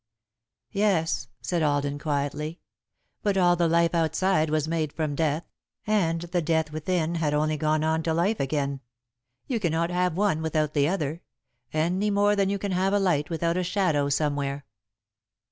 "Yes," 0.71 1.27
said 1.41 1.61
Alden, 1.61 1.99
quietly, 1.99 2.59
"but 3.21 3.37
all 3.37 3.55
the 3.55 3.67
life 3.67 3.93
outside 3.93 4.49
was 4.49 4.67
made 4.67 4.91
from 4.91 5.13
death, 5.13 5.43
and 5.85 6.21
the 6.21 6.41
death 6.41 6.71
within 6.71 7.13
had 7.13 7.35
only 7.35 7.55
gone 7.55 7.83
on 7.83 8.01
to 8.01 8.13
life 8.15 8.39
again. 8.39 8.79
You 9.45 9.59
cannot 9.59 9.91
have 9.91 10.17
one 10.17 10.41
without 10.41 10.73
the 10.73 10.87
other, 10.89 11.21
any 11.71 12.09
more 12.09 12.35
than 12.35 12.49
you 12.49 12.57
can 12.57 12.71
have 12.71 12.93
a 12.93 12.99
light 12.99 13.29
without 13.29 13.57
a 13.57 13.63
shadow 13.63 14.09
somewhere." 14.09 14.65